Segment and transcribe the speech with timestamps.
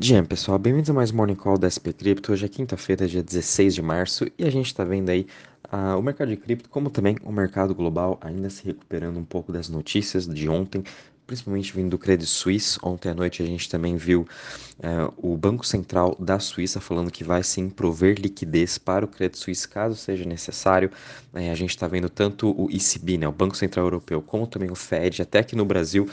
[0.00, 2.30] Dia, pessoal, bem-vindos a mais Morning Call da SP Cripto.
[2.30, 5.26] Hoje é quinta-feira, dia 16 de março, e a gente está vendo aí
[5.72, 9.50] uh, o mercado de cripto, como também o mercado global, ainda se recuperando um pouco
[9.50, 10.84] das notícias de ontem,
[11.26, 12.78] principalmente vindo do Credit Suisse.
[12.80, 14.20] Ontem à noite a gente também viu
[14.78, 19.36] uh, o Banco Central da Suíça falando que vai sim prover liquidez para o Credit
[19.36, 20.92] Suisse caso seja necessário.
[21.34, 24.70] Uh, a gente está vendo tanto o ECB, né, o Banco Central Europeu, como também
[24.70, 26.08] o Fed, até aqui no Brasil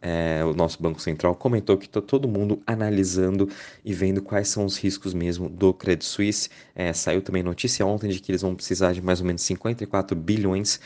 [0.00, 3.48] é, o nosso Banco Central comentou que está todo mundo analisando
[3.84, 6.48] e vendo quais são os riscos mesmo do Credit Suisse.
[6.74, 10.16] É, saiu também notícia ontem de que eles vão precisar de mais ou menos 54
[10.16, 10.80] bilhões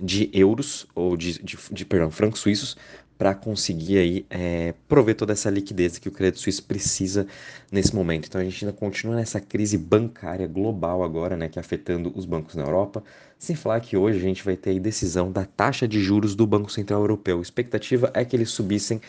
[0.00, 2.76] de euros, ou de, de, de perdão, francos suíços,
[3.16, 7.26] para conseguir aí é, prover toda essa liquidez que o Credit Suisse precisa
[7.70, 8.26] nesse momento.
[8.26, 12.24] Então a gente ainda continua nessa crise bancária global agora, né, que é afetando os
[12.24, 13.02] bancos na Europa.
[13.38, 16.46] Sem falar que hoje a gente vai ter a decisão da taxa de juros do
[16.46, 17.38] Banco Central Europeu.
[17.38, 19.00] A expectativa é que eles subissem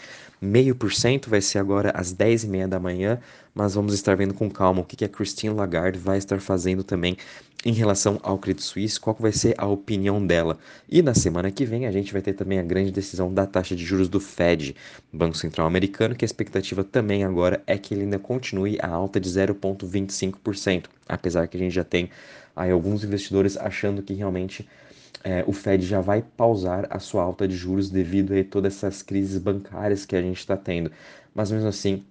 [0.42, 3.20] meio por cento, vai ser agora às 10 e meia da manhã,
[3.54, 7.18] mas vamos estar vendo com calma o que a Christine Lagarde vai estar fazendo também
[7.66, 10.60] em relação ao Credit Suisse, qual vai ser a opinião dela.
[10.88, 13.76] E na semana que vem a gente vai ter também a grande decisão da taxa
[13.76, 14.76] de juros do Fed,
[15.12, 19.20] Banco Central Americano, que a expectativa também agora é que ele ainda continue a alta
[19.20, 22.12] de 0,25%, apesar que a gente já tem
[22.56, 24.68] aí alguns investidores achando que realmente
[25.24, 29.02] é, o Fed já vai pausar a sua alta de juros devido a todas essas
[29.02, 30.92] crises bancárias que a gente está tendo.
[31.34, 32.06] Mas mesmo assim,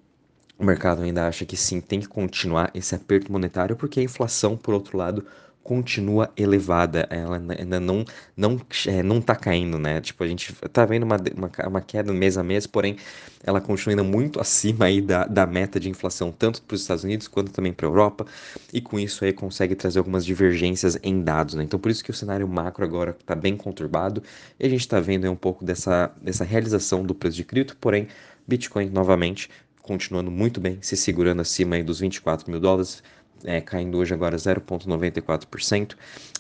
[0.58, 4.56] o mercado ainda acha que sim, tem que continuar esse aperto monetário, porque a inflação,
[4.56, 5.24] por outro lado,
[5.64, 8.05] continua elevada, ela ainda não
[8.36, 10.00] não é, não tá caindo, né?
[10.00, 12.98] Tipo, a gente tá vendo uma, uma, uma, queda mês a mês, porém
[13.42, 17.02] ela continua ainda muito acima aí da, da meta de inflação, tanto para os Estados
[17.02, 18.27] Unidos quanto também para a Europa,
[18.72, 21.64] e com isso aí consegue trazer algumas divergências em dados, né?
[21.64, 24.22] Então por isso que o cenário macro agora está bem conturbado,
[24.60, 27.75] e a gente está vendo aí um pouco dessa, dessa realização do preço de cripto,
[27.80, 28.06] porém
[28.47, 29.48] Bitcoin novamente
[29.84, 33.02] continuando muito bem, se segurando acima dos 24 mil dólares,
[33.44, 35.94] é, caindo hoje agora 0,94%.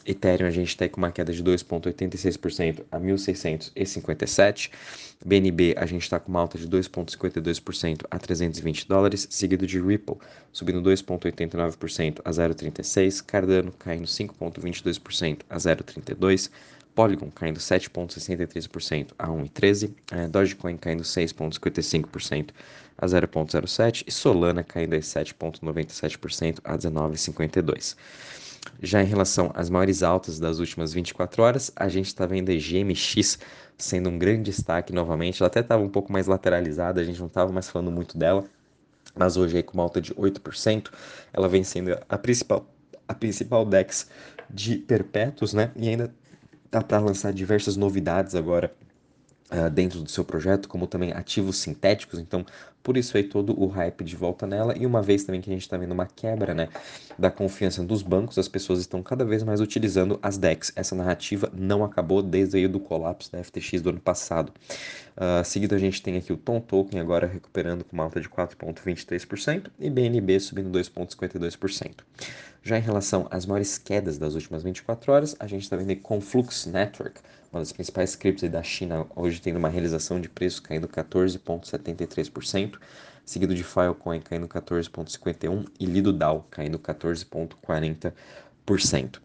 [0.06, 4.70] Ethereum a gente está com uma queda de 2,86% a 1.657.
[5.24, 10.16] BNB a gente está com uma alta de 2,52% a 320 dólares, seguido de Ripple
[10.50, 16.50] subindo 2,89% a 0,36, Cardano caindo 5,22% a 0,32,
[16.94, 22.50] Polygon caindo 7,63% a 1,13%, é, Dogecoin caindo 6,55%
[22.96, 27.96] a 0,07% e Solana caindo 7,97% a 19,52%.
[28.82, 32.54] Já em relação às maiores altas das últimas 24 horas, a gente está vendo a
[32.54, 33.38] GMX
[33.76, 35.42] sendo um grande destaque novamente.
[35.42, 38.44] Ela até estava um pouco mais lateralizada, a gente não estava mais falando muito dela,
[39.14, 40.90] mas hoje aí com uma alta de 8%,
[41.32, 42.66] ela vem sendo a principal,
[43.06, 44.08] a principal DEX
[44.48, 45.70] de perpétuos, né?
[45.76, 46.14] E ainda
[46.74, 48.74] Tá para lançar diversas novidades agora
[49.48, 52.18] uh, dentro do seu projeto, como também ativos sintéticos.
[52.18, 52.44] Então,
[52.84, 54.76] por isso aí todo o hype de volta nela.
[54.78, 56.68] E uma vez também que a gente está vendo uma quebra né,
[57.18, 60.70] da confiança dos bancos, as pessoas estão cada vez mais utilizando as DEX.
[60.76, 64.52] Essa narrativa não acabou desde aí do colapso da FTX do ano passado.
[65.16, 68.28] Uh, seguido a gente tem aqui o Tom Token agora recuperando com uma alta de
[68.28, 72.02] 4,23% e BNB subindo 2,52%.
[72.62, 76.64] Já em relação às maiores quedas das últimas 24 horas, a gente está vendo Conflux
[76.66, 77.20] Network,
[77.52, 82.73] uma das principais criptos da China, hoje tendo uma realização de preço caindo 14,73%,
[83.24, 89.24] seguido de Filecoin caindo 14,51% e Lido DAO caindo 14,40%.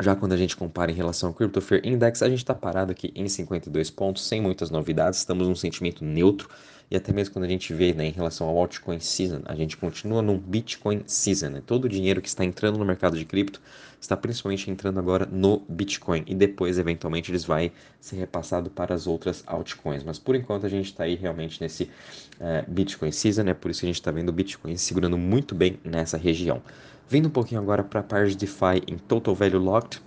[0.00, 2.90] Já quando a gente compara em relação ao Crypto Fear Index, a gente está parado
[2.90, 6.48] aqui em 52 pontos, sem muitas novidades, estamos num sentimento neutro
[6.90, 9.76] e até mesmo quando a gente vê né, em relação ao altcoin season, a gente
[9.76, 11.48] continua num Bitcoin season.
[11.48, 11.62] Né?
[11.64, 13.60] Todo o dinheiro que está entrando no mercado de cripto
[14.00, 19.06] está principalmente entrando agora no Bitcoin e depois, eventualmente, eles vai ser repassado para as
[19.06, 20.04] outras altcoins.
[20.04, 23.80] Mas por enquanto a gente está aí realmente nesse uh, Bitcoin season, é por isso
[23.80, 26.62] que a gente está vendo o Bitcoin segurando muito bem nessa região.
[27.08, 30.02] Vindo um pouquinho agora para a parte de DeFi em Total Value Locked,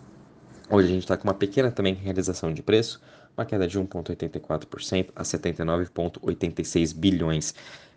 [0.70, 3.02] hoje a gente está com uma pequena também realização de preço,
[3.38, 7.54] uma queda de 1,84% a 79,86 bilhões.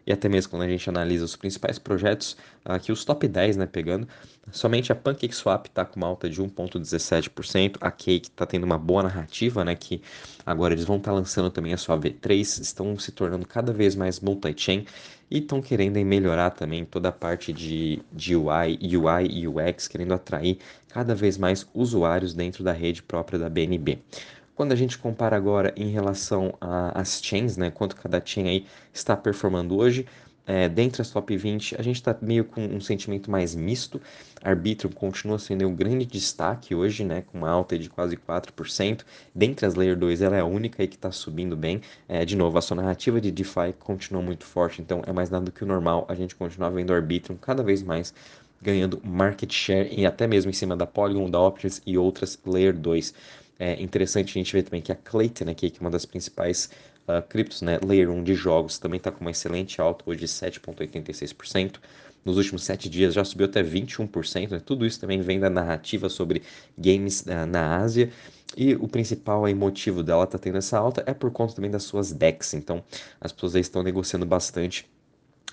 [0.07, 3.67] E até mesmo quando a gente analisa os principais projetos, aqui os top 10, né,
[3.67, 4.09] pegando,
[4.51, 9.03] somente a PancakeSwap está com uma alta de 1,17%, a Cake está tendo uma boa
[9.03, 10.03] narrativa, né, que
[10.45, 13.95] agora eles vão estar tá lançando também a sua V3, estão se tornando cada vez
[13.95, 14.87] mais multi-chain
[15.31, 20.13] e estão querendo melhorar também toda a parte de, de UI, UI e UX, querendo
[20.13, 20.59] atrair
[20.89, 24.01] cada vez mais usuários dentro da rede própria da BNB.
[24.61, 29.17] Quando a gente compara agora em relação às chains, né, quanto cada chain aí está
[29.17, 30.05] performando hoje,
[30.47, 33.99] é, dentre as top 20, a gente está meio com um sentimento mais misto.
[34.45, 39.03] Arbitrum continua sendo um grande destaque hoje, né, com uma alta de quase 4%.
[39.35, 41.81] Dentre as Layer 2, ela é a única aí que está subindo bem.
[42.07, 45.47] É, de novo, a sua narrativa de DeFi continua muito forte, então é mais nada
[45.47, 48.13] do que o normal a gente continuar vendo Arbitrum cada vez mais
[48.61, 52.77] ganhando market share e até mesmo em cima da Polygon, da Options e outras Layer
[52.77, 53.15] 2.
[53.61, 56.71] É interessante a gente ver também que a Clayton aqui, que é uma das principais
[57.07, 60.29] uh, criptos, né, Layer 1 de jogos, também está com uma excelente alta hoje de
[60.29, 61.77] 7,86%.
[62.25, 64.51] Nos últimos sete dias já subiu até 21%.
[64.51, 64.61] Né?
[64.65, 66.43] Tudo isso também vem da narrativa sobre
[66.77, 68.11] games uh, na Ásia.
[68.57, 71.71] E o principal aí, motivo dela estar tá tendo essa alta é por conta também
[71.71, 72.55] das suas DEX.
[72.55, 72.83] Então
[73.21, 74.89] as pessoas aí estão negociando bastante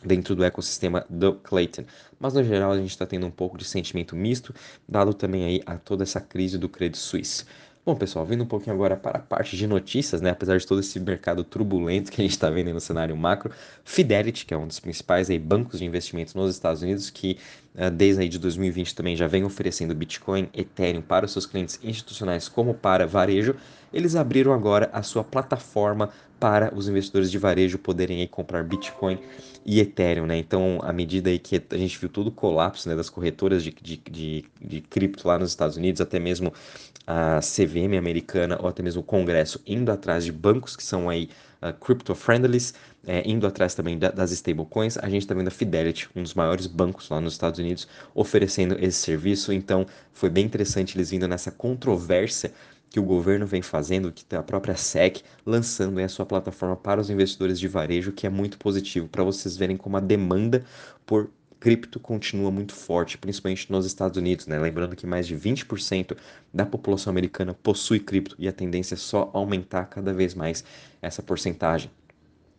[0.04, 1.84] dentro do ecossistema do Clayton.
[2.20, 4.54] Mas no geral a gente está tendo um pouco de sentimento misto,
[4.88, 7.46] dado também aí a toda essa crise do Credit Suisse.
[7.88, 10.32] Bom, pessoal, vindo um pouquinho agora para a parte de notícias, né?
[10.32, 13.50] Apesar de todo esse mercado turbulento que a gente está vendo no cenário macro,
[13.86, 17.38] Fidelity, que é um dos principais aí, bancos de investimentos nos Estados Unidos, que
[17.76, 21.80] uh, desde aí de 2020 também já vem oferecendo Bitcoin, Ethereum para os seus clientes
[21.82, 23.56] institucionais como para varejo,
[23.94, 29.20] eles abriram agora a sua plataforma para os investidores de varejo poderem aí comprar Bitcoin
[29.66, 30.38] e Ethereum, né?
[30.38, 33.72] Então, à medida aí que a gente viu todo o colapso né, das corretoras de,
[33.72, 36.54] de, de, de cripto lá nos Estados Unidos, até mesmo
[37.06, 41.30] a CVM americana ou até mesmo o Congresso indo atrás de bancos que são aí
[41.62, 42.58] uh, crypto-friendly,
[43.08, 46.34] é, indo atrás também da, das stablecoins, a gente está vendo a Fidelity, um dos
[46.34, 49.54] maiores bancos lá nos Estados Unidos, oferecendo esse serviço.
[49.54, 52.52] Então, foi bem interessante eles vindo nessa controvérsia
[52.90, 57.10] que o governo vem fazendo, que a própria SEC lançando a sua plataforma para os
[57.10, 60.66] investidores de varejo, que é muito positivo, para vocês verem como a demanda
[61.06, 61.30] por
[61.60, 64.60] cripto continua muito forte, principalmente nos Estados Unidos, né?
[64.60, 66.16] Lembrando que mais de 20%
[66.54, 70.64] da população americana possui cripto e a tendência é só aumentar cada vez mais
[71.02, 71.90] essa porcentagem.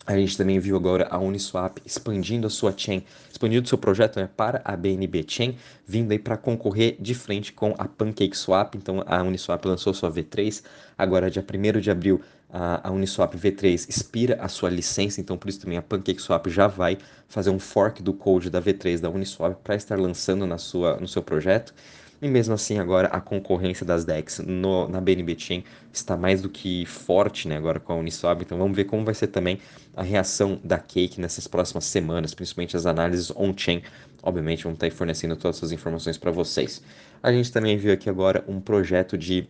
[0.09, 4.19] A gente também viu agora a Uniswap expandindo a sua chain, expandindo o seu projeto
[4.19, 5.55] né, para a BNB Chain,
[5.87, 8.75] vindo aí para concorrer de frente com a PancakeSwap.
[8.75, 10.65] Então a Uniswap lançou sua V3,
[10.97, 15.61] agora dia 1 de abril a, Uniswap V3 expira a sua licença, então por isso
[15.61, 16.97] também a PancakeSwap já vai
[17.29, 21.07] fazer um fork do code da V3 da Uniswap para estar lançando na sua, no
[21.07, 21.75] seu projeto.
[22.21, 26.49] E mesmo assim, agora a concorrência das DEX no, na BNB Chain está mais do
[26.49, 28.43] que forte né, agora com a Uniswap.
[28.43, 29.61] Então vamos ver como vai ser também
[29.95, 33.83] a reação da Cake nessas próximas semanas, principalmente as análises on-chain.
[34.21, 36.83] Obviamente, vamos estar fornecendo todas essas informações para vocês.
[37.23, 39.49] A gente também viu aqui agora um projeto de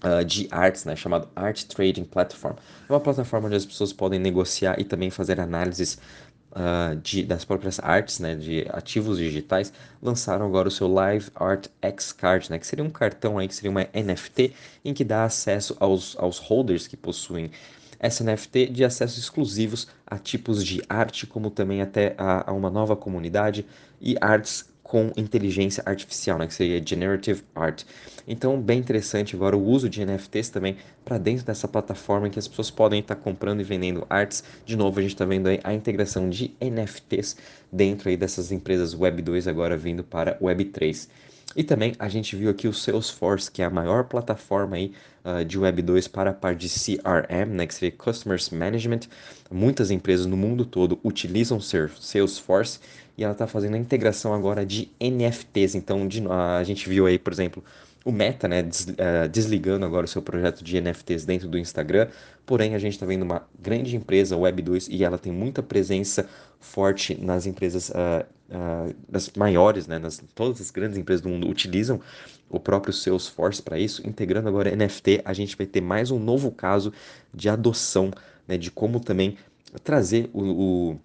[0.00, 2.54] Uh, de arts, né, chamado Art Trading Platform.
[2.88, 5.98] É uma plataforma onde as pessoas podem negociar e também fazer análises
[6.58, 9.72] uh, de, das próprias artes, né, de ativos digitais,
[10.02, 13.54] lançaram agora o seu Live Art X Card, né, que seria um cartão aí, que
[13.54, 14.52] seria uma NFT,
[14.84, 17.50] em que dá acesso aos, aos holders que possuem
[18.00, 22.70] essa NFT de acessos exclusivos a tipos de arte, como também até a, a uma
[22.70, 23.66] nova comunidade
[24.00, 27.84] e artes com inteligência artificial, né, que seria Generative Art.
[28.26, 32.38] Então, bem interessante agora o uso de NFTs também para dentro dessa plataforma em que
[32.38, 34.42] as pessoas podem estar comprando e vendendo artes.
[34.64, 37.36] De novo, a gente está vendo aí a integração de NFTs
[37.70, 41.06] dentro aí dessas empresas Web 2 agora vindo para Web 3.
[41.56, 44.92] E também a gente viu aqui o Salesforce, que é a maior plataforma aí,
[45.24, 49.00] uh, de Web 2 para a parte de CRM, né, que seria Customers Management.
[49.50, 52.80] Muitas empresas no mundo todo utilizam Salesforce
[53.16, 55.74] e ela está fazendo a integração agora de NFTs.
[55.74, 57.64] Então, de, a gente viu aí, por exemplo,
[58.04, 62.08] o Meta, né, des, uh, desligando agora o seu projeto de NFTs dentro do Instagram.
[62.46, 66.28] Porém, a gente está vendo uma grande empresa, Web2, e ela tem muita presença
[66.60, 68.24] forte nas empresas uh,
[69.08, 72.00] das maiores, né, nas, todas as grandes empresas do mundo utilizam
[72.48, 74.06] o próprio Salesforce para isso.
[74.06, 76.92] Integrando agora NFT, a gente vai ter mais um novo caso
[77.32, 78.10] de adoção,
[78.46, 79.36] né, de como também
[79.84, 81.00] trazer o, o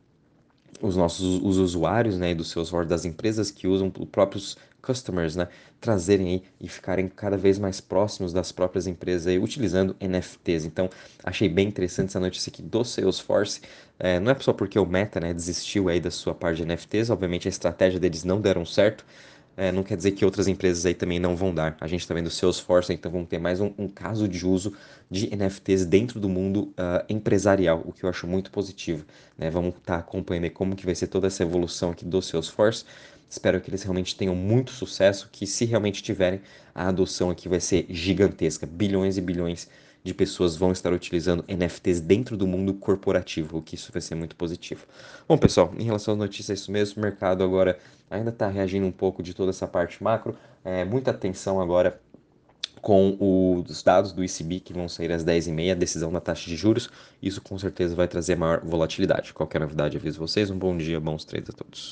[0.81, 5.47] os nossos os usuários, né, dos seus das empresas que usam os próprios customers, né,
[5.79, 10.65] trazerem aí e ficarem cada vez mais próximos das próprias empresas aí, utilizando NFTs.
[10.65, 10.89] Então,
[11.23, 13.61] achei bem interessante essa notícia aqui do Salesforce.
[13.97, 17.09] É, não é só porque o Meta, né, desistiu aí da sua parte de NFTs,
[17.09, 19.05] obviamente a estratégia deles não deram certo,
[19.55, 21.77] é, não quer dizer que outras empresas aí também não vão dar.
[21.79, 24.73] A gente está vendo o Salesforce, então vamos ter mais um, um, caso de uso
[25.09, 29.05] de NFTs dentro do mundo uh, empresarial, o que eu acho muito positivo.
[29.37, 29.49] Né?
[29.49, 32.85] Vamos estar tá acompanhando como que vai ser toda essa evolução aqui do Salesforce.
[33.29, 36.41] Espero que eles realmente tenham muito sucesso, que se realmente tiverem,
[36.73, 38.65] a adoção aqui vai ser gigantesca.
[38.65, 39.71] Bilhões e bilhões de
[40.11, 44.35] pessoas vão estar utilizando NFTs dentro do mundo corporativo, o que isso vai ser muito
[44.35, 44.87] positivo.
[45.27, 46.99] Bom, pessoal, em relação às notícias, é isso mesmo.
[46.99, 47.77] O mercado agora
[48.09, 50.35] ainda está reagindo um pouco de toda essa parte macro.
[50.65, 52.01] É, muita atenção agora
[52.81, 53.15] com
[53.65, 56.89] os dados do ECB que vão sair às 10h30, a decisão da taxa de juros.
[57.21, 59.33] Isso com certeza vai trazer maior volatilidade.
[59.33, 60.49] Qualquer novidade, aviso vocês.
[60.49, 61.91] Um bom dia, bons trades a todos.